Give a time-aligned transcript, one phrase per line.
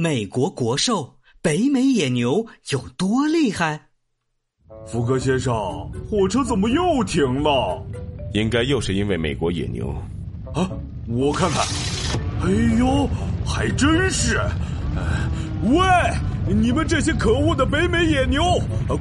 [0.00, 3.88] 美国国兽北美野牛有多厉害？
[4.86, 5.52] 福格先生，
[6.08, 7.84] 火车怎么又停了？
[8.32, 9.92] 应该又是因为美国野牛。
[10.54, 10.70] 啊，
[11.08, 11.66] 我看看。
[12.44, 13.08] 哎呦，
[13.44, 14.40] 还真是！
[15.64, 15.80] 喂，
[16.46, 18.40] 你们这些可恶的北美野牛，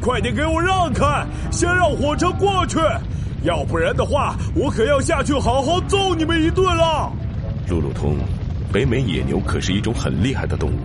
[0.01, 2.79] 快点给我让开，先让火车过去，
[3.43, 7.13] 要不然的话，我可要下去好好揍你们一顿了。
[7.69, 8.17] 路路通。
[8.71, 10.77] 北美野牛可是一种很厉害的动物，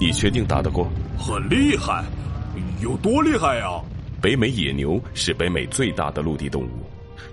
[0.00, 0.90] 你确定打得过？
[1.16, 2.04] 很厉害，
[2.82, 3.80] 有多厉害呀？
[4.20, 6.84] 北美野牛是北美最大的陆地动物，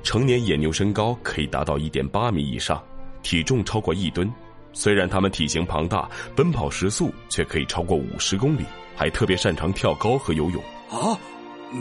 [0.04, 2.82] 成年野牛身高可以达到一点八米以上，
[3.23, 4.32] 体重超过一吨。
[4.72, 8.62] 虽然它们体型庞大，奔跑时速却可以超过五十公里，
[8.95, 10.62] 还特别擅长跳高和游泳。
[10.92, 11.18] 啊！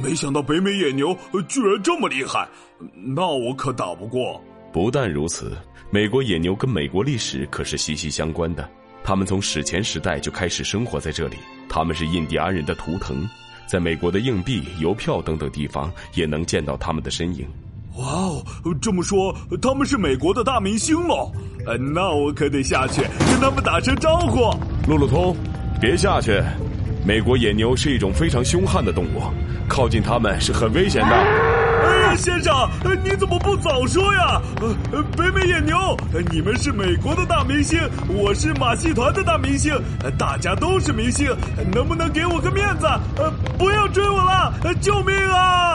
[0.03, 1.17] 没想到北美野牛
[1.49, 2.49] 居然这么厉害，
[3.15, 4.43] 那我可打不过。
[4.77, 5.57] 不但如此。
[5.89, 8.69] 美国野牛跟美国历史可是息息相关的，
[9.03, 11.37] 他们从史前时代就开始生活在这里。
[11.67, 13.27] 他们是印第安人的图腾，
[13.67, 17.47] 在美国的硬币、邮票等等地方也能见到他们的身影。
[17.97, 18.45] 哇哦，
[18.79, 21.33] 这么说他们是美国的大明星喽？
[21.95, 24.41] 那我可得下去跟他们打声招呼。
[24.87, 25.35] 路路通，
[25.81, 26.39] 别下去，
[27.03, 29.23] 美国野牛是一种非常凶悍的动物，
[29.71, 31.56] 靠近它们是很危险的。
[32.17, 32.53] 先生，
[33.05, 34.41] 你怎么不早说呀？
[34.93, 35.77] 呃，北美野牛，
[36.31, 37.79] 你们是美国的大明星，
[38.09, 39.73] 我是马戏团的大明星，
[40.19, 41.29] 大家都是明星，
[41.73, 42.87] 能不能给我个面子？
[43.17, 45.66] 呃，不要追我了，救命啊！